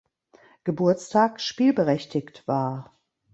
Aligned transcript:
Geburtstag 0.63 1.39
spielberechtigt 1.39 2.47
war. 2.47 2.97